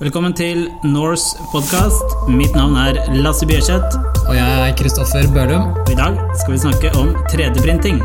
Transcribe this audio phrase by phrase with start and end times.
[0.00, 2.14] Velkommen til Norse podkast.
[2.32, 3.98] Mitt navn er Lasse Bjørseth.
[4.30, 5.74] Og jeg er Kristoffer Børlum.
[5.82, 7.98] Og i dag skal vi snakke om 3D-printing.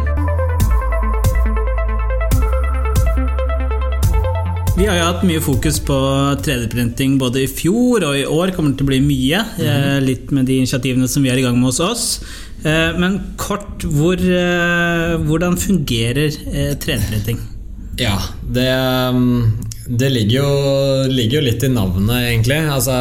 [4.75, 5.95] Vi har jo hatt mye fokus på
[6.43, 8.51] 3D-printing både i fjor og i år.
[8.51, 11.47] kommer det til å bli mye, eh, litt med de initiativene som vi er i
[11.47, 12.19] gang med hos oss.
[12.65, 17.39] Eh, Men kort, hvor, eh, hvordan fungerer eh, 3D-printing?
[17.97, 18.19] Ja,
[18.51, 18.67] det,
[19.15, 19.55] um,
[19.87, 22.57] det ligger, jo, ligger jo litt i navnet, egentlig.
[22.73, 22.95] Altså,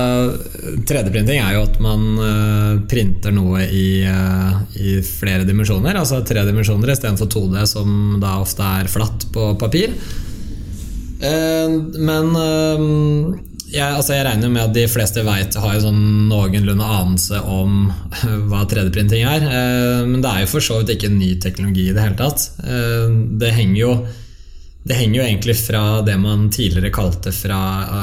[0.84, 5.96] 3D-printing er jo at man uh, printer noe i, uh, i flere dimensjoner.
[5.96, 9.94] Altså tre dimensjoner istedenfor 2D, som da ofte er flatt på papir.
[11.24, 11.72] Uh,
[12.04, 12.34] men
[13.72, 17.86] jeg, altså jeg regner med at de fleste vet, har jo sånn noenlunde anelse om
[18.50, 19.48] hva 3D-printing er.
[20.04, 22.44] Men det er jo for så vidt ikke ny teknologi i det hele tatt.
[23.40, 23.96] Det henger jo,
[24.84, 27.60] det henger jo egentlig fra det man tidligere kalte, fra,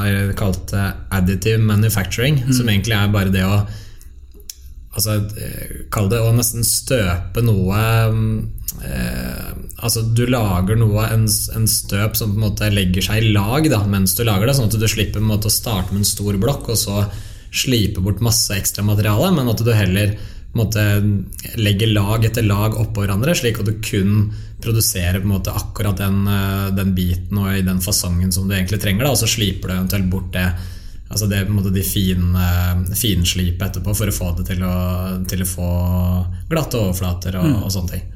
[0.08, 3.60] eh, kalte additive manufacturing, som egentlig er bare det å
[4.96, 7.78] altså, eh, Kall det å nesten støpe noe
[8.82, 13.32] eh, Altså Du lager noe, en, en støp som på en måte legger seg i
[13.34, 15.94] lag da, mens du lager det, sånn at du slipper på en måte å starte
[15.94, 17.04] med en stor blokk og så
[17.52, 20.14] slipe bort masse ekstra materiale, men at du heller
[20.58, 20.82] måte
[21.56, 26.68] legger lag etter lag oppå hverandre, slik at du kun produserer måte akkurat den, eh,
[26.76, 29.76] den biten og i den fasongen som du egentlig trenger, da, og så sliper du
[29.78, 30.46] eventuelt bort det
[31.12, 32.42] Altså det måte de fine,
[32.96, 34.76] finslipet etterpå for å få det til å,
[35.28, 35.66] til å få
[36.48, 38.06] glatte overflater og, og sånne ting.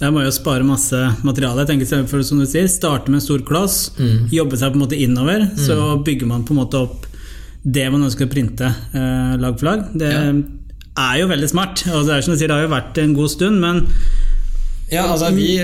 [0.00, 1.62] Jeg må jo spare masse materiale.
[1.62, 3.92] Jeg tenker for, som du sier, Starte med en stor kloss,
[4.34, 5.44] jobbe seg på en måte innover.
[5.54, 7.06] Så bygger man på en måte opp
[7.62, 9.86] det man ønsker å printe eh, lag for lag.
[9.94, 10.34] Det Ja.
[10.98, 11.84] Er jo veldig smart.
[11.88, 13.86] og det er som du sier, det har jo vært en god stund, men
[14.92, 15.56] Ja, altså vi,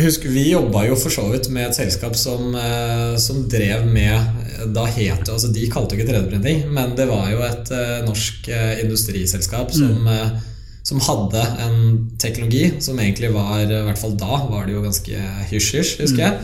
[0.00, 4.72] husk, vi jobba jo for så vidt med et selskap som, eh, som drev med
[4.72, 8.48] Da het altså De kalte jo ikke 3D-printing, men det var jo et eh, norsk
[8.48, 10.40] eh, industriselskap som, mm.
[10.80, 11.76] som hadde en
[12.16, 16.40] teknologi som egentlig var I hvert fall da var det jo ganske hysj-hysj, husker jeg.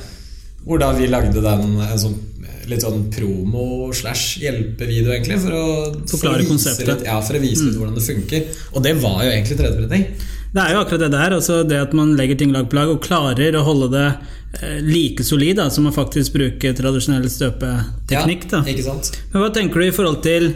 [0.66, 2.18] Hvor da vi lagde den en sånn
[2.70, 5.38] litt sånn promo slash hjelpevideo, egentlig.
[5.42, 5.64] For å
[6.10, 6.88] Forklare konseptet.
[6.88, 8.60] Litt, ja, for å vise litt hvordan det funker.
[8.74, 10.04] Og det var jo egentlig 3D-printing.
[10.54, 11.36] det er jo akkurat det der.
[11.38, 14.08] Altså det at man legger ting lag på lag og klarer å holde det
[14.60, 18.48] eh, like solid da, som å faktisk bruke tradisjonell støpeteknikk.
[18.50, 18.64] da.
[18.70, 19.12] Ikke sant?
[19.32, 20.52] Men hva tenker du i forhold til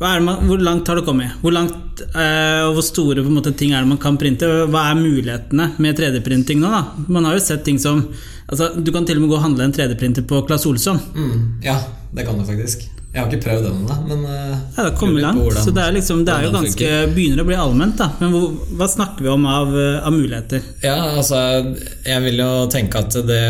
[0.00, 1.38] man, Hvor langt har det kommet?
[1.42, 4.46] Hvor langt eh, og hvor store måte, ting er det man kan printe?
[4.70, 6.70] Hva er mulighetene med 3D-printing nå?
[6.70, 6.84] da?
[7.08, 8.04] Man har jo sett ting som
[8.46, 11.00] altså, Du kan til og med gå og handle en 3D-printer på Claes Olsson.
[11.14, 11.80] Mm, ja,
[12.14, 12.86] det kan du faktisk.
[13.08, 15.38] Jeg har ikke prøvd den ennå, men eh, Ja, det kommet langt.
[15.40, 16.88] hvordan- Så det er, liksom, det er jo ganske.
[17.16, 18.10] Begynner å bli allment, da.
[18.20, 20.60] Men hvor, hva snakker vi om av, eh, av muligheter?
[20.84, 21.74] Ja, altså
[22.04, 23.40] Jeg vil jo tenke at det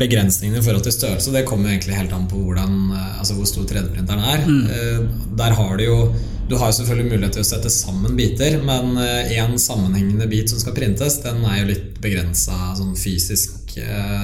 [0.00, 3.34] begrensningene i forhold til størrelse Det kommer jo egentlig helt an på hvordan, eh, altså
[3.36, 4.40] hvor stor 3D-printeren er.
[4.72, 5.06] Eh,
[5.36, 6.14] Der har du jo
[6.48, 8.96] Du har jo selvfølgelig mulighet til å sette sammen biter, men
[9.32, 13.72] én sammenhengende bit som skal printes, den er jo litt begrensa sånn fysisk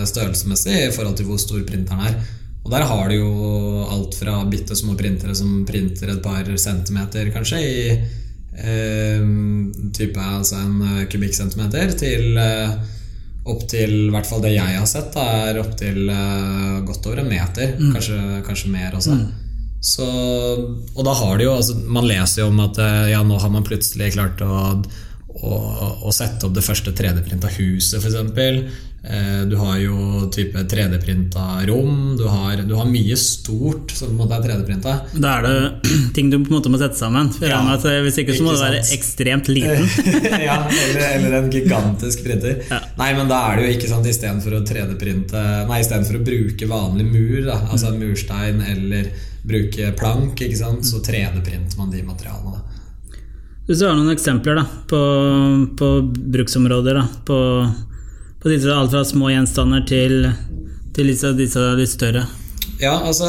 [0.04, 2.14] størrelsesmessig i forhold til hvor stor printeren er.
[2.64, 7.30] Og der har du jo alt fra bitte små printere som printer et par centimeter,
[7.34, 7.82] kanskje, i
[8.60, 9.22] eh,
[9.96, 12.74] type altså en eh, kubikkcentimeter, til eh,
[13.50, 17.08] opp til i hvert fall det jeg har sett, da, er opp til eh, godt
[17.08, 17.76] over en meter.
[17.94, 19.16] Kanskje, kanskje mer også.
[19.80, 20.06] Så,
[20.92, 23.52] og da har de jo altså, Man leser jo om at eh, ja, nå har
[23.52, 24.74] man plutselig klart å,
[25.40, 25.60] å,
[26.04, 28.18] å sette opp det første 3D-printa huset, f.eks.
[29.02, 32.16] Eh, du har jo type 3D-printa rom.
[32.18, 34.92] Du har, du har mye stort som på en måte er 3D-printa.
[35.16, 37.30] Da er det ting du på en måte må sette sammen.
[37.40, 39.88] Ja, eh, Hvis ikke så må ikke det være ekstremt liten.
[40.48, 42.60] ja, eller, eller en gigantisk printer.
[42.68, 42.82] Ja.
[43.00, 46.68] Nei, men da er det jo ikke sant istedenfor å 3D-printe Nei, istedenfor å bruke
[46.68, 48.02] vanlig mur, da, altså Mm.
[48.04, 49.08] murstein, eller
[49.42, 52.60] bruke plank, ikke sant, så 3D-printer man de materialene.
[53.66, 55.00] Hvis du har noen eksempler da, på,
[55.80, 55.88] på
[56.36, 57.38] bruksområder, da, på,
[58.40, 60.30] på disse, alt fra små gjenstander til,
[60.96, 62.24] til disse, disse litt større.
[62.80, 63.28] Ja, altså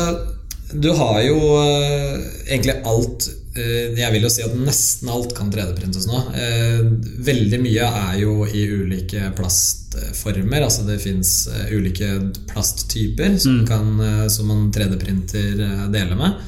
[0.71, 3.25] Du har jo uh, egentlig alt
[3.57, 6.21] uh, Jeg vil jo si at nesten alt kan 3D-printes nå.
[6.31, 6.93] Uh,
[7.27, 10.63] veldig mye er jo i ulike plastformer.
[10.63, 11.33] Altså det fins
[11.73, 12.13] ulike
[12.47, 16.39] plasttyper som, kan, eh, som man 3D-printer eh, deler med.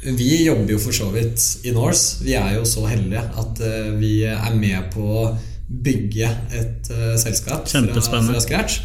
[0.00, 2.24] Vi jobber jo for så vidt i Norse.
[2.24, 3.60] Vi er jo så heldige at
[4.00, 5.28] vi er med på
[5.70, 8.80] bygge et uh, selskap fra, fra scratch.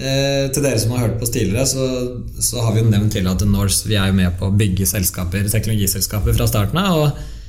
[0.00, 1.86] Eh, til dere som har hørt på oss tidligere, så,
[2.40, 4.86] så har vi jo nevnt tidligere at Norse vi er jo med på å bygge
[4.88, 7.00] selskaper, teknologiselskaper fra starten av.
[7.00, 7.40] Og,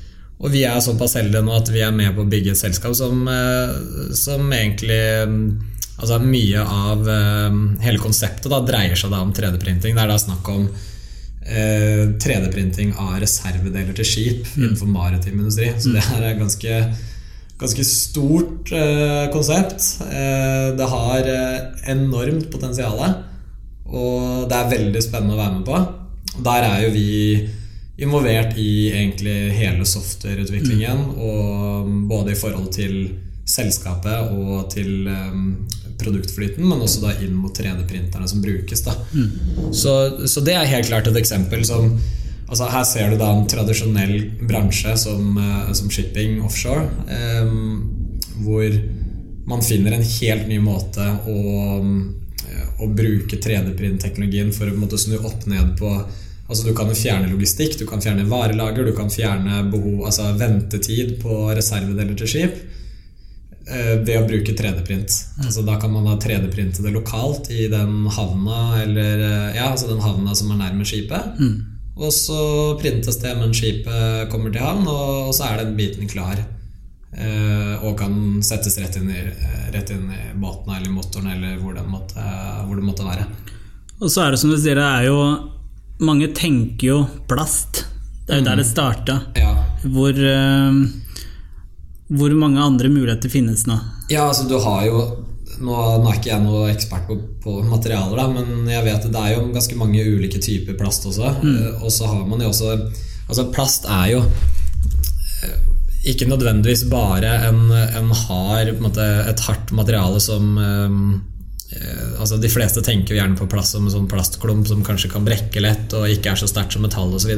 [0.41, 2.97] og vi er såpass heldige nå at vi er med på å bygge et selskap
[2.97, 3.75] som, eh,
[4.17, 5.43] som egentlig mm,
[6.01, 9.93] Altså Mye av eh, hele konseptet da dreier seg da om 3D-printing.
[9.93, 10.63] Det er da snakk om
[11.45, 15.67] eh, 3D-printing av reservedeler til skip innenfor maritim industri.
[15.77, 16.79] Så det her er ganske,
[17.61, 20.01] ganske stort eh, konsept.
[20.01, 21.57] Eh, det har eh,
[21.93, 23.01] enormt potensial,
[23.85, 25.81] og det er veldig spennende å være med på.
[26.47, 27.09] Der er jo vi
[28.01, 32.95] involvert i egentlig hele softwareutviklingen, og både i forhold til
[33.51, 35.67] selskapet og til um,
[36.01, 38.81] produktflyten, men også da inn mot 3D-printerne som brukes.
[38.85, 38.95] Da.
[39.13, 39.73] Mm.
[39.75, 39.93] Så,
[40.25, 41.91] så, det er helt klart et eksempel som
[42.51, 44.15] altså Her ser du da en tradisjonell
[44.47, 47.53] bransje som, uh, som shipping offshore, eh,
[48.43, 48.75] hvor
[49.47, 51.37] man finner en helt ny måte å,
[52.81, 55.95] å bruke 3D-print-teknologien for å måte, snu opp ned på
[56.51, 60.33] Altså Du kan jo fjerne logistikk, du kan fjerne varelager, du kan fjerne behov, altså
[60.35, 62.57] ventetid på reservedeler til skip
[63.71, 65.15] eh, ved å bruke 3D-print.
[65.37, 65.45] Mm.
[65.47, 69.93] Altså Da kan man da 3D-printe det lokalt i den havna eller, eh, ja, altså
[69.93, 71.39] den havna som er nærmest skipet.
[71.39, 71.70] Mm.
[71.99, 72.41] Og så
[72.79, 76.39] printes det mens skipet kommer til havn, og, så er den biten klar.
[77.11, 78.13] Eh, og kan
[78.45, 79.23] settes rett inn, i,
[79.73, 82.23] rett inn i båten eller motoren eller hvor det måtte,
[82.67, 83.25] hvor det måtte være.
[83.99, 85.17] Og så er det som du sier, det er jo
[86.01, 87.83] mange tenker jo plast.
[88.25, 88.71] Det er jo der det mm.
[88.71, 89.17] starta.
[89.37, 89.51] Ja.
[89.83, 90.79] Hvor, uh,
[92.15, 93.77] hvor mange andre muligheter finnes nå?
[94.09, 95.03] Ja, altså du har jo
[95.61, 99.21] nå, nå er ikke jeg noe ekspert på, på, materialer, da, men jeg vet det
[99.21, 101.35] er jo ganske mange ulike typer plast også.
[101.41, 101.55] Mm.
[101.55, 102.75] Uh, og så har man jo også
[103.31, 105.59] Altså, plast er jo eh,
[106.11, 111.05] ikke nødvendigvis bare en, en hard, en måte, et hardt materiale som um,
[111.71, 115.11] Eh, altså De fleste tenker jo gjerne på plast som en sånn plastklump som kanskje
[115.13, 117.31] kan brekke lett og ikke er så sterkt som metall osv.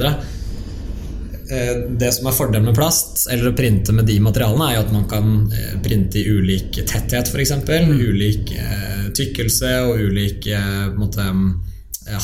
[1.53, 4.85] Eh, det som er fordelen med plast, eller å printe med de materialene, er jo
[4.85, 7.53] at man kan eh, printe i ulik tetthet, f.eks.
[7.69, 7.93] Mm.
[8.09, 8.55] Ulik
[9.13, 10.47] tykkelse og ulik
[10.97, 11.27] måte,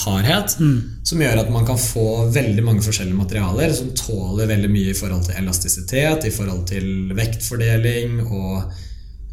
[0.03, 0.55] hardhet.
[0.59, 0.77] Mm.
[1.07, 4.97] Som gjør at man kan få veldig mange forskjellige materialer som tåler veldig mye i
[4.97, 8.71] forhold til elastisitet, i forhold til vektfordeling og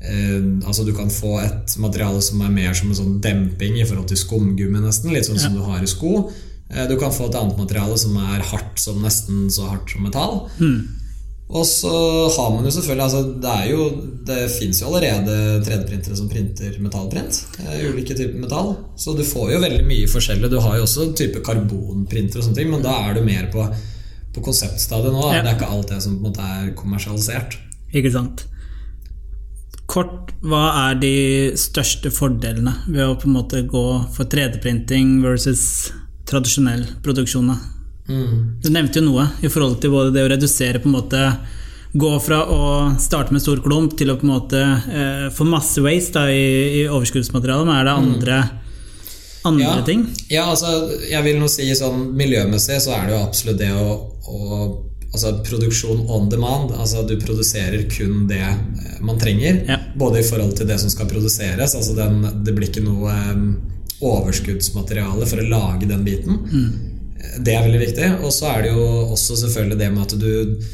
[0.07, 3.87] Eh, altså Du kan få et materiale som er mer som en sånn demping i
[3.87, 5.13] forhold til skumgummi, nesten.
[5.15, 6.29] Litt sånn som du har i sko.
[6.71, 10.07] Eh, du kan få et annet materiale som er hardt som nesten så hardt som
[10.07, 10.41] metall.
[10.59, 11.03] Mm.
[11.47, 11.91] Og så
[12.35, 13.85] har man jo selvfølgelig altså Det, er jo,
[14.27, 17.39] det fins jo allerede 3D-printere som printer metallprint.
[17.63, 18.73] Eh, ulike typer metall.
[18.99, 20.51] Så du får jo veldig mye forskjellig.
[20.51, 23.63] Du har jo også type karbonprinter og sånne ting, men da er du mer på,
[24.35, 25.23] på konseptstadiet nå.
[25.31, 25.45] Ja.
[25.45, 27.59] Det er ikke alt det som på en måte er kommersialisert.
[27.95, 28.43] Ikke sant
[29.87, 31.13] Kort, hva er de
[31.57, 33.85] største fordelene ved å på en måte gå
[34.17, 35.63] for 3D-printing versus
[36.29, 37.53] tradisjonell produksjon?
[38.09, 38.35] Mm.
[38.63, 41.23] Du nevnte jo noe i forhold til både det å redusere på en måte
[41.97, 42.63] Gå fra å
[43.01, 46.83] starte med stor klump til å på en måte eh, få masse waste da, i,
[46.83, 48.03] i overskuddsmaterialet, men er det mm.
[48.11, 49.47] andre, mm.
[49.49, 49.85] andre ja.
[49.87, 50.03] ting?
[50.29, 53.97] Ja, altså jeg vil nå si sånn miljømessig så er det jo absolutt det å,
[54.29, 54.59] å
[55.17, 56.75] altså produksjon on demand.
[56.77, 59.63] Altså du produserer kun det eh, man trenger.
[59.69, 59.81] Ja.
[59.97, 61.79] Både i forhold til det som skal produseres.
[61.79, 63.49] Altså den, det blir ikke noe um,
[64.05, 66.43] overskuddsmateriale for å lage den biten.
[66.47, 66.97] Mm.
[67.45, 68.11] Det er veldig viktig.
[68.25, 70.67] Og så er det jo også selvfølgelig det med at du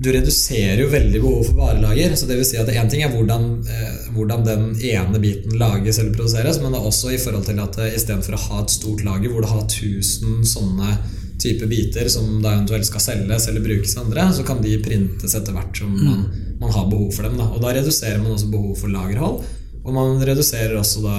[0.00, 2.14] du reduserer jo veldig behov for varelager.
[2.16, 5.98] så det vil si at Én ting er hvordan, eh, hvordan, den ene biten lages
[5.98, 8.72] eller produseres, men det er også i forhold til at eh, istedenfor å ha et
[8.72, 10.94] stort lager hvor du har 1000 sånne
[11.40, 15.36] type biter som da eventuelt skal selges eller brukes av andre, så kan de printes
[15.36, 16.08] etter hvert som mm.
[16.08, 16.24] man,
[16.64, 17.36] man har behov for dem.
[17.36, 17.50] Da.
[17.52, 19.44] Og da reduserer man også behov for lagerhold,
[19.84, 21.18] og man reduserer også da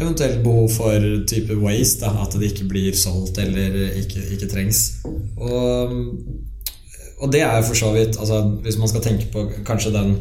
[0.00, 4.82] eventuelt behov for type waste, da, at det ikke blir solgt eller ikke, ikke trengs.
[5.36, 5.96] Og,
[7.20, 10.14] og, det er jo for så vidt altså, Hvis man skal tenke på kanskje den,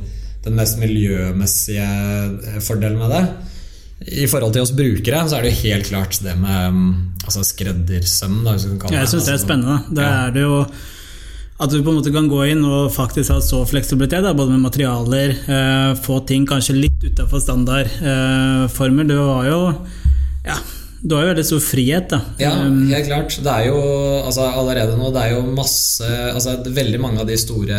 [0.45, 1.87] den mest miljømessige
[2.63, 3.23] fordelen med det,
[4.07, 6.93] i forhold til oss brukere så er det jo helt klart det med mm,
[7.25, 8.37] altså skreddersøm.
[8.45, 8.55] Da,
[8.91, 9.79] ja, jeg syns det er spennende.
[9.91, 10.13] Det ja.
[10.21, 10.61] er det jo
[11.59, 14.55] at du på en måte kan gå inn og faktisk ha så fleksibilitet, da, både
[14.55, 19.03] med materialer, eh, få ting kanskje litt utafor standardformer.
[19.03, 19.59] Eh, du har jo
[20.47, 20.55] ja,
[21.01, 22.19] du har jo veldig stor frihet, da.
[22.39, 23.43] Ja, um, helt klart.
[23.43, 23.77] Det er jo
[24.23, 27.77] altså, allerede nå Det er jo masse altså, Veldig mange av de store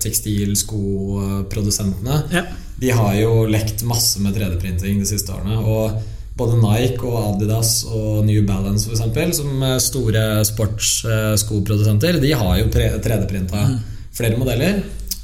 [0.00, 2.42] tekstilskoprodusentene ja.
[2.80, 5.56] De har jo lekt masse med 3D-printing de siste årene.
[5.60, 5.92] Og
[6.38, 12.70] både Nike og Adidas og New Balance for eksempel, som store sportsskoprodusenter, de har jo
[12.72, 13.78] 3D-printa mm.
[14.16, 14.80] flere modeller.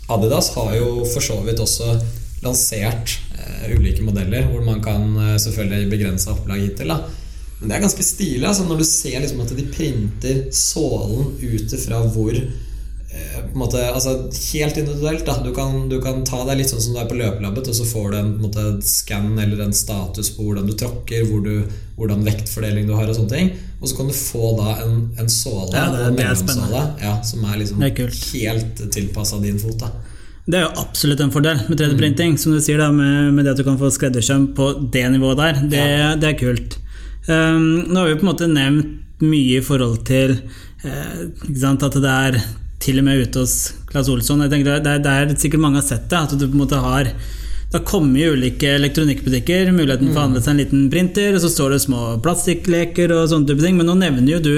[0.09, 1.95] Adidas har jo for så vidt også
[2.45, 6.93] lansert uh, ulike modeller hvor man kan selvfølgelig begrense opplag hittil.
[6.93, 7.01] Da.
[7.59, 11.75] Men det er ganske stilig altså, når du ser liksom at de printer sålen ut
[11.75, 12.68] ifra hvor eh,
[13.09, 14.11] på en måte, altså
[14.53, 15.25] Helt individuelt.
[15.27, 17.75] da Du kan, du kan ta deg litt sånn som du er på løpelabbet, og
[17.79, 21.25] så får du en på en måte, skann eller en status på hvordan du tråkker,
[21.31, 21.63] hvor du,
[21.97, 23.51] hvordan vektfordeling du har, og sånne ting.
[23.81, 27.45] Og så kan du få da en, en såle, Ja, det- en mellomsåle, ja, som
[27.45, 29.79] er liksom er helt tilpassa din fot.
[29.79, 29.91] da
[30.47, 33.53] Det er jo absolutt en fordel med 3D-printing, som du sier da, med, med det
[33.53, 35.53] at du kan få skreddersøm på det nivået der.
[35.69, 36.79] Det, det er kult.
[37.29, 40.39] Um, nå har vi på en måte nevnt mye i forhold til
[40.85, 41.21] eh,
[41.59, 42.39] sant, at det er
[42.83, 43.57] til og med ute hos
[43.91, 44.45] Claes Olsson.
[44.45, 46.63] Jeg tenker det er, det er sikkert mange har sett det, at du på en
[46.63, 47.13] måte har
[47.85, 51.75] kommet i ulike elektronikkbutikker muligheten for å handle seg en liten printer, og så står
[51.75, 53.77] det små plastikkleker og sånne type ting.
[53.77, 54.55] Men nå nevner jo du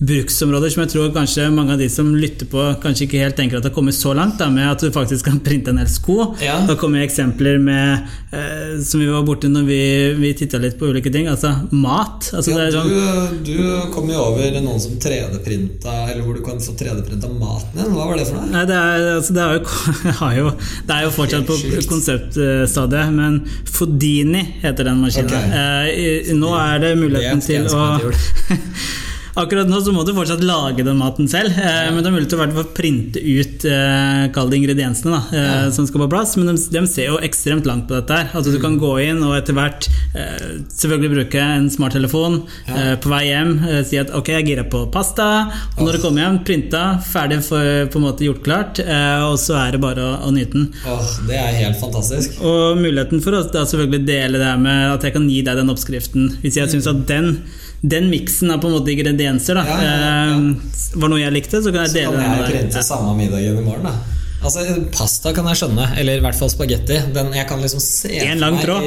[0.00, 3.58] bruksområder som jeg tror kanskje mange av de som lytter på, kanskje ikke helt tenker
[3.58, 5.90] at det har kommet så langt, da, med at du faktisk kan printe en hel
[5.92, 6.30] sko.
[6.40, 6.56] Ja.
[6.68, 9.82] Da kommer eksempler med, eh, som vi var borte når vi,
[10.22, 12.30] vi titta litt på ulike ting, altså mat.
[12.32, 16.42] Altså, det Ja, sånn, du, du kom jo over noen som 3D-printa Eller hvor du
[16.44, 17.92] kan få 3D-printa maten din.
[17.92, 18.48] Hva var det for noe?
[18.54, 20.54] Nei, det er, altså, det, er jo,
[20.88, 25.36] det er jo fortsatt på konseptstadiet, men Fodini heter den maskinen.
[25.36, 26.08] Okay.
[26.08, 27.86] Eh, nå er det muligheten Det til å
[29.38, 32.30] Akkurat nå så må du fortsatt lage den maten selv, eh, men det er mulig
[32.30, 36.34] til å printe ut eh, kall det ingrediensene da, eh, som skal på plass.
[36.38, 38.16] Men de, de ser jo ekstremt langt på dette.
[38.16, 39.86] her Altså Du kan gå inn og etter hvert
[40.18, 42.96] eh, selvfølgelig bruke en smarttelefon ja.
[43.00, 43.54] på vei hjem.
[43.68, 45.28] Eh, si at ok, jeg girer på pasta.
[45.76, 48.82] Og når du kommer hjem, printa, ferdig for, på en måte gjort klart.
[48.82, 50.68] Eh, og så er det bare å, å nyte den.
[50.90, 52.40] Åh, det er helt fantastisk.
[52.42, 55.60] Og muligheten for å da selvfølgelig dele det her med at jeg kan gi deg
[55.60, 56.30] den oppskriften.
[56.42, 57.34] Hvis jeg syns at den,
[57.82, 60.38] den miksen av på en måte ingredienser da, Ja, ja, ja.
[60.38, 62.50] eh, var noe jeg likte, så kan jeg Så dele kan jeg deg.
[62.70, 63.94] printe samme middagen i morgen, da.
[64.42, 66.96] Altså, Pasta kan jeg skjønne, eller i hvert fall spagetti.
[67.36, 68.82] Jeg kan liksom se En lang tråd.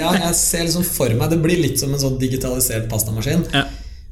[0.00, 3.44] Ja, jeg ser liksom for meg Det blir litt som en sånn digitalisert pastamaskin.
[3.54, 3.64] Ja.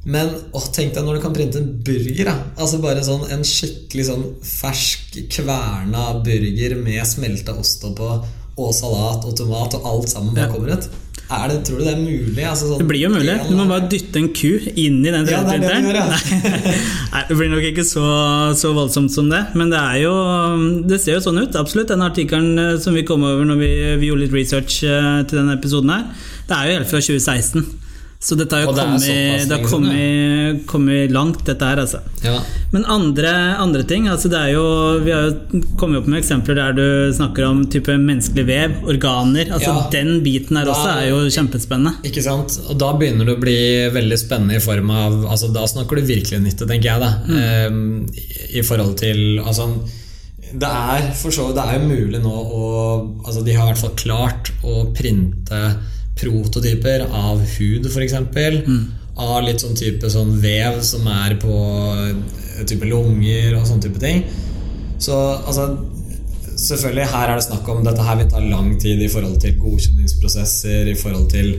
[0.05, 2.25] Men åh, tenk deg når du kan printe en burger.
[2.29, 2.35] Da.
[2.61, 8.23] Altså bare sånn En skikkelig sånn fersk, kverna burger med smelta ost oppå,
[8.57, 10.53] og salat og tomat, og alt sammen bare Ja.
[10.53, 10.87] kommer ut.
[11.25, 12.43] Er det, tror du det er mulig?
[12.45, 13.35] Altså, sånn, Det blir jo mulig.
[13.49, 16.03] Du må bare dytte en ku inn i den Ja, det det ja.
[16.11, 16.73] Nei,
[17.15, 18.03] Nei, det blir nok ikke så,
[18.59, 20.13] så voldsomt som det, men det er jo
[20.85, 21.89] Det ser jo sånn ut, absolutt.
[21.89, 23.71] Den artikkelen eh, som vi kom over når vi,
[24.03, 26.05] vi gjorde litt research eh, til denne episoden her,
[26.45, 27.84] det er jo helt fra 2016.
[28.25, 31.99] Så dette har jo det kommet, det kommet, kommet langt, dette her, altså.
[32.23, 32.39] Ja.
[32.73, 34.63] Men andre, andre ting altså det er jo,
[35.05, 39.51] Vi har jo kommet opp med eksempler der du snakker om type menneskelig vev, organer.
[39.53, 39.89] altså Ja.
[39.93, 41.93] Den biten her Da- også er jo kjempespennende.
[42.03, 42.57] Ikke sant?
[42.67, 43.57] Og da begynner det å bli
[43.93, 46.99] veldig spennende i form av altså Da snakker du virkelig nytte, tenker jeg.
[46.99, 48.09] da Mm.
[48.09, 49.69] i, I forhold til Altså
[50.55, 53.77] det er for så Det er jo mulig nå å altså De har i hvert
[53.85, 55.75] fall klart å printe
[56.19, 58.15] prototyper av hud, f.eks.
[58.67, 58.85] Mm.
[59.15, 61.55] Av litt sånn type sånn vev som er på
[61.95, 64.25] eh, type lunger og sånne type ting.
[64.99, 65.73] Så altså
[66.55, 69.57] Selvfølgelig, her er det snakk om dette her vil ta lang tid i forhold til
[69.59, 71.49] godkjenningsprosesser, i forhold til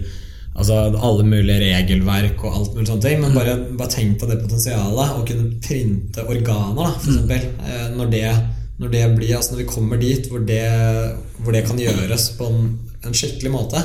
[0.57, 3.21] altså, alle mulige regelverk og alt mulig sånne ting.
[3.21, 7.45] Men bare, bare tenk på det potensialet å kunne printe organer, da, for eksempel.
[7.69, 8.25] Eh, Når det,
[8.81, 10.65] når det blir, altså når vi kommer dit hvor det,
[11.43, 12.67] hvor det kan gjøres på en,
[13.05, 13.85] en skikkelig måte.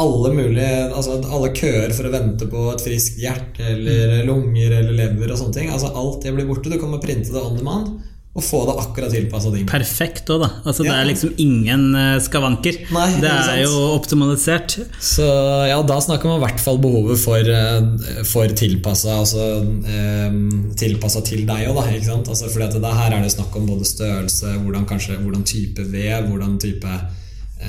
[0.00, 4.96] Alle mulige, altså alle køer for å vente på et friskt hjerte eller lunger eller
[4.96, 5.68] lever og sånne ting.
[5.68, 6.72] Altså Alt det blir borte.
[6.72, 7.92] Du kan printe det on demand
[8.32, 9.66] og få det akkurat tilpassa din.
[9.68, 10.48] Perfekt òg, da.
[10.64, 12.78] Altså, Det er liksom ingen eh, skavanker.
[12.94, 14.78] Nei, det er jo optimalisert.
[14.96, 15.26] Så
[15.68, 19.50] ja, da snakker man i hvert fall behovet for, eh, for tilpassa altså,
[19.84, 20.38] eh,
[20.80, 21.84] tilpassa til deg òg, da.
[21.92, 22.32] Ikke sant?
[22.32, 25.84] Altså, fordi at det her er det snakk om både størrelse, hvordan, kanskje, hvordan type
[25.92, 26.96] ved, hvordan type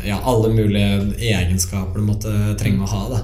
[0.06, 3.02] Ja, alle mulige egenskaper du måtte trenge å ha.
[3.14, 3.22] da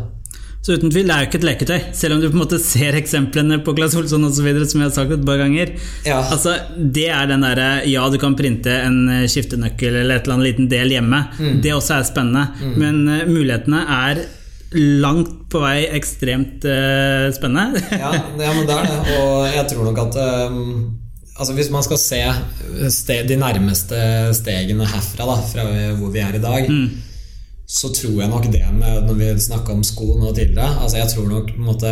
[0.62, 1.78] Så uten tvil, det er jo ikke et leketøy.
[1.98, 4.96] Selv om du på en måte ser eksemplene på Claes Olsson osv., som jeg har
[4.96, 5.74] sagt et par ganger.
[6.08, 6.20] Ja.
[6.22, 10.38] Altså, Det er den derre Ja, du kan printe en eh, skiftenøkkel eller et eller
[10.38, 11.24] annet liten del hjemme.
[11.40, 11.62] Mm.
[11.64, 12.76] Det også er spennende.
[12.80, 14.24] Men uh, mulighetene er
[15.02, 17.82] langt på vei ekstremt uh, spennende.
[17.90, 19.20] ja, ja, men det er det.
[19.20, 20.20] Og jeg tror nok at
[20.52, 21.00] um,
[21.40, 22.24] altså Hvis man skal se
[22.94, 24.00] sted, de nærmeste
[24.38, 25.68] stegene herfra, da, fra
[26.00, 26.68] hvor vi er i dag,
[27.70, 31.10] så tror jeg nok det med Når vi snakka om sko nå tidligere altså Jeg
[31.12, 31.92] tror nok måte,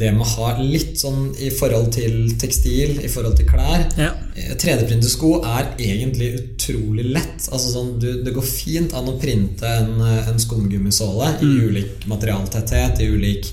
[0.00, 4.14] det med å ha litt sånn i forhold til tekstil, i forhold til klær Ja.
[4.32, 7.50] eh, 3D-printersko er egentlig utrolig lett.
[7.52, 12.06] Altså sånn, du, det går fint an å printe en, eh, en skumgummisåle i ulik
[12.08, 13.52] materialtetthet, i ulik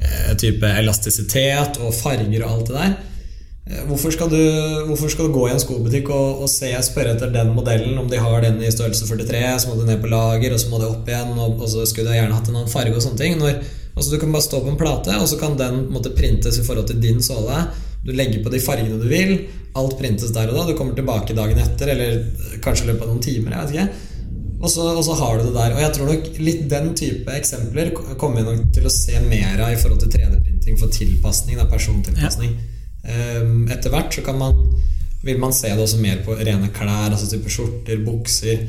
[0.00, 2.96] eh, type elastisitet og farger og alt det der.
[3.64, 4.40] Eh, Hvorfor skal, du,
[4.88, 8.10] hvorfor skal du gå i en skobutikk og, og se, spørre etter den modellen, om
[8.10, 10.82] de har den i størrelse 43, så må du ned på lager, og så må
[10.82, 13.22] du opp igjen, og, og så skulle du gjerne hatt en annen farge og sånne
[13.22, 13.38] ting.
[13.40, 13.62] Når,
[13.94, 16.66] altså Du kan bare stå på en plate, og så kan den måte printes i
[16.66, 17.66] forhold til din såle,
[18.04, 19.38] Du legger på de fargene du vil.
[19.80, 20.66] Alt printes der og da.
[20.68, 23.54] Du kommer tilbake dagen etter, eller kanskje i løpet av noen timer.
[23.56, 24.10] jeg vet ikke
[24.64, 25.74] og så, og så, har du det der.
[25.74, 27.90] Og jeg tror nok litt den type eksempler
[28.20, 31.58] kommer vi nok til å se mer av i forhold til 3D-printing for tilpasning.
[31.60, 32.54] Da, persontilpasning.
[32.54, 32.73] Ja.
[33.04, 34.56] Um, etter hvert så kan man,
[35.24, 38.64] vil man se det også mer på rene klær, altså type skjorter, bukser.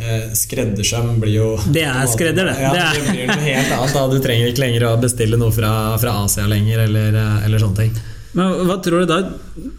[0.00, 2.60] Uh, skreddersøm blir jo Det er skredder, det.
[2.62, 3.96] Ja, det, blir noe helt annet.
[3.96, 4.06] Da.
[4.12, 7.82] Du trenger ikke lenger å bestille noe fra, fra Asia lenger, eller, eh, eller sånne
[7.82, 8.00] ting.
[8.38, 9.20] Men Hva tror du da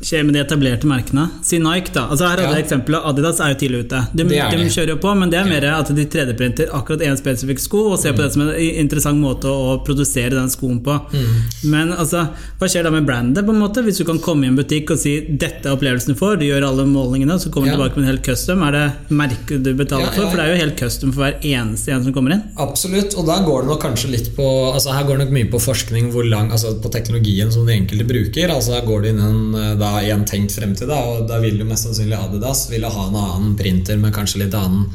[0.01, 1.27] skjer med de etablerte merkene?
[1.45, 2.07] Si Nike, da.
[2.11, 2.63] Altså her hadde ja.
[2.63, 4.01] eksempelet Adidas er jo tidlig ute.
[4.13, 7.17] De, de, de kjører jo på, men det er mer at de 3D-printer akkurat én
[7.19, 8.19] spesifikk sko og ser mm.
[8.19, 8.51] på det som en
[8.83, 10.97] interessant måte å produsere den skoen på.
[11.13, 11.39] Mm.
[11.73, 12.27] Men altså,
[12.59, 13.83] hva skjer da med brandet, på en måte?
[13.85, 16.47] Hvis du kan komme i en butikk og si 'dette er opplevelsen du får', du
[16.47, 17.77] gjør alle målingene, så kommer du ja.
[17.79, 18.63] tilbake med en helt custom.
[18.67, 20.27] Er det merket du betaler for?
[20.27, 22.45] For det er jo helt custom for hver eneste en som kommer inn.
[22.61, 25.50] Absolutt, og da går det nok kanskje litt på altså Her går det nok mye
[25.51, 28.51] på forskning, hvor lang, altså på teknologien som de enkelte bruker.
[28.51, 31.67] altså går det inn eh, da, i en tenkt fremtid, da, og da vil jo
[31.67, 34.89] mest sannsynlig Adidas ville ha en annen printer med kanskje litt annen,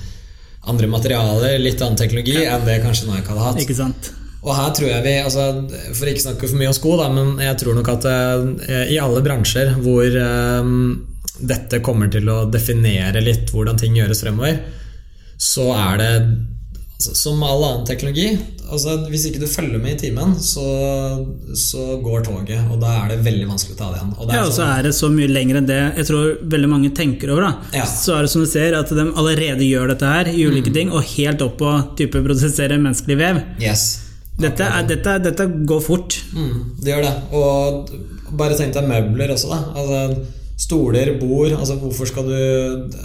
[0.66, 3.60] andre materialer, litt annen teknologi enn det kanskje Nike hadde hatt.
[3.62, 4.12] Ikke sant?
[4.46, 5.44] Og her tror jeg vi, altså,
[5.96, 8.98] For ikke snakke for mye om sko, da, men jeg tror nok at uh, i
[9.02, 10.72] alle bransjer hvor uh,
[11.36, 14.60] dette kommer til å definere litt hvordan ting gjøres fremover,
[15.36, 16.12] så er det
[16.96, 18.28] altså, som all annen teknologi
[18.70, 20.64] altså, Hvis ikke du følger med i timen, så,
[21.54, 22.62] så, går toget.
[22.72, 24.14] Og da er det veldig vanskelig å ta det igjen.
[24.16, 26.70] Og ja, og så sånn- er det så mye lenger enn det jeg tror veldig
[26.72, 27.46] mange tenker over.
[27.46, 27.86] da ja.
[27.90, 30.78] Så er det som du ser, at de allerede gjør dette her i ulike mm.
[30.80, 33.44] ting, og helt opp på type produsere menneskelig vev.
[33.62, 33.86] Yes.
[34.36, 36.18] Dette, er, dette, dette, går fort.
[36.36, 37.14] Mm, det gjør det.
[37.38, 39.60] Og bare tenk deg møbler også, da.
[39.80, 40.26] Altså
[40.56, 42.36] Stoler, bord altså Hvorfor skal du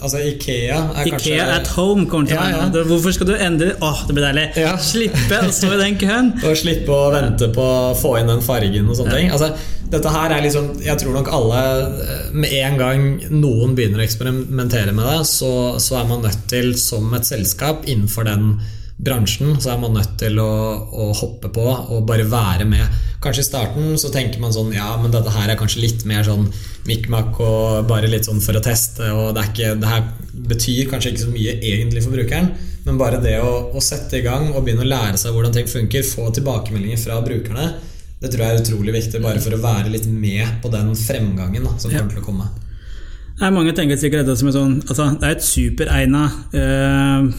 [0.01, 2.83] Altså Ikea er Ikea kanskje at home kommer til ja, ja.
[2.87, 4.45] Hvorfor skal du endre Åh, det blir deilig!
[4.63, 4.77] Ja.
[4.79, 6.31] Slippe å stå i den køen!
[6.47, 9.31] og slippe å vente på å få inn den fargen og sånne ting.
[9.35, 9.51] Altså,
[9.91, 11.61] dette her er liksom Jeg tror nok alle
[12.31, 15.51] Med en gang noen begynner å eksperimentere med det, så,
[15.83, 18.53] så er man nødt til, som et selskap innenfor den
[19.01, 20.51] bransjen, så er man nødt til å,
[20.93, 22.99] å, hoppe på og bare være med.
[23.21, 26.25] Kanskje i starten så tenker man sånn Ja, men dette her er kanskje litt mer
[26.25, 26.47] sånn
[26.89, 30.07] mikmak og bare litt sånn for å teste, og det, ikke, det her
[30.49, 32.49] betyr kanskje ikke så mye egentlig for brukeren,
[32.87, 35.69] men bare det å, å, sette i gang og begynne å lære seg hvordan ting
[35.69, 37.67] funker, få tilbakemeldinger fra brukerne,
[38.21, 41.69] det tror jeg er utrolig viktig bare for å være litt med på den fremgangen
[41.69, 42.01] da, som ja.
[42.01, 42.49] kommer til å komme.
[43.41, 46.25] Nei, mange tenker sikkert dette som en sånn altså, Det er et superegna
[46.57, 47.29] øh,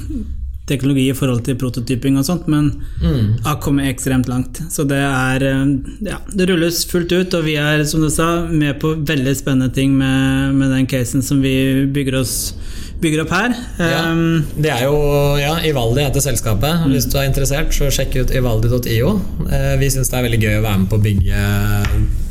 [0.70, 2.70] teknologi i forhold til prototyping og sånt, men
[3.02, 3.42] mm.
[3.46, 4.62] har kommet ekstremt langt.
[4.70, 5.64] Så det er eh,
[6.06, 9.72] Ja, det rulles fullt ut, og vi er, som du sa, med på veldig spennende
[9.74, 11.54] ting med, med den casen som vi
[11.92, 12.54] bygger, oss,
[13.02, 13.56] bygger opp her.
[13.80, 14.94] Ja, um, det er jo
[15.40, 16.86] ja, Ivaldi heter selskapet.
[16.86, 16.94] Mm.
[16.94, 19.12] Hvis du er interessert, så sjekk ut ivaldi.io.
[19.48, 21.44] Eh, vi syns det er veldig gøy å være med på å bygge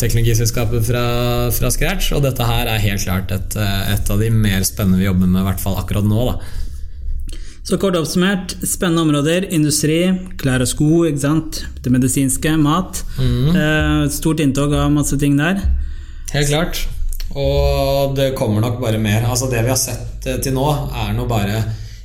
[0.02, 1.06] teknologiselskapet fra,
[1.52, 5.10] fra scratch, og dette her er helt klart et, et av de mer spennende vi
[5.12, 6.32] jobber med, i hvert fall akkurat nå.
[6.32, 6.62] da
[7.64, 9.46] så kort oppsummert, spennende områder.
[9.54, 10.00] Industri,
[10.42, 11.62] klær og sko, ikke sant?
[11.82, 13.04] det medisinske, mat.
[13.18, 13.52] Mm.
[13.56, 15.62] Eh, stort inntog av masse ting der.
[16.34, 16.82] Helt klart.
[17.32, 19.24] Og det kommer nok bare mer.
[19.30, 20.68] Altså Det vi har sett eh, til nå,
[21.06, 21.62] er nå bare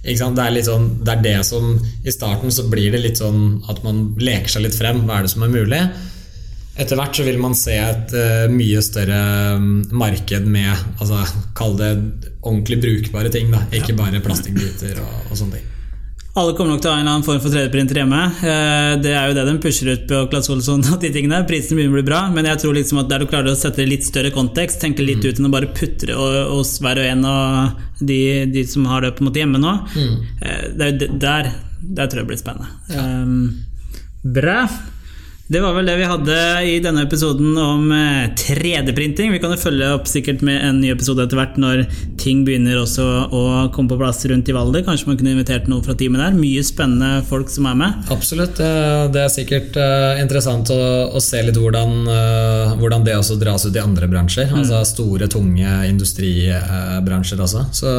[0.06, 1.72] det er, sånn, det er det som
[2.06, 5.02] I starten så blir det litt sånn at man leker seg litt frem.
[5.02, 5.80] Hva er det som er mulig?
[6.76, 9.20] Etter hvert så vil man se et uh, mye større
[9.56, 11.22] um, marked med altså,
[11.56, 11.94] Kall det
[12.42, 13.62] ordentlig brukbare ting, da.
[13.72, 14.00] ikke ja.
[14.02, 15.72] bare plastikkbiter og, og, sånne ting.
[16.36, 18.18] Alle kommer nok til å ha en eller annen form for 3D-printer hjemme.
[18.42, 21.38] Uh, det er jo det de pusher ut på Claes Olsson og de tingene.
[21.48, 23.86] Prisen begynner å bli bra, men jeg tror liksom at der du klarer å sette
[23.88, 25.30] litt større kontekst, tenke litt mm.
[25.30, 28.20] ut enn å bare putte det hos hver og en av de,
[28.52, 30.12] de, som har det på en måte hjemme nå, mm.
[30.44, 31.48] uh, det er jo der,
[31.80, 32.76] der tror jeg det blir spennende.
[32.92, 33.06] Ja.
[33.24, 33.64] Um,
[34.36, 34.60] bra.
[35.48, 37.84] Det var vel det vi hadde i denne episoden om
[38.34, 39.28] 3D-printing.
[39.28, 41.84] Eh, vi kan jo følge opp sikkert med en ny episode etter hvert når
[42.18, 43.42] ting begynner også å
[43.74, 44.82] komme på plass rundt i Valder.
[44.82, 46.34] Kanskje man kunne invitert noen fra teamet der.
[46.34, 48.08] Mye spennende folk som er med.
[48.10, 48.58] Absolutt.
[48.58, 50.80] Det er sikkert eh, interessant å,
[51.14, 54.50] å se litt hvordan, eh, hvordan, det også dras ut i andre bransjer.
[54.50, 54.64] Mm.
[54.64, 57.68] Altså store, tunge industribransjer også.
[57.84, 57.92] Så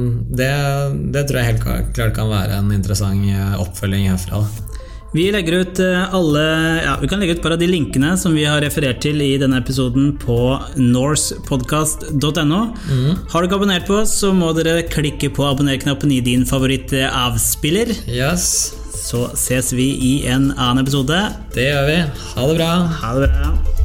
[0.00, 0.48] mm, det,
[1.12, 3.28] det tror jeg helt klart kan være en interessant
[3.60, 4.40] oppfølging herfra.
[4.40, 4.65] Da.
[5.16, 6.42] Vi legger ut eh, alle
[6.84, 9.62] ja, Vi kan legge ut bare de linkene som vi har referert til i denne
[9.62, 10.38] episoden på
[10.76, 12.60] norsepodcast.no.
[12.90, 13.14] Mm.
[13.32, 17.94] Har du ikke abonnert på oss, så må dere klikke på abonner-knappen i din favoritt-avspiller.
[18.12, 18.74] Yes.
[19.06, 21.22] Så ses vi i en annen episode.
[21.56, 21.98] Det gjør vi.
[22.34, 22.70] Ha det bra.
[23.00, 23.75] Ha det bra.